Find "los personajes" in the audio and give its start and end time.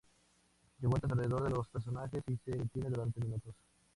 1.51-2.23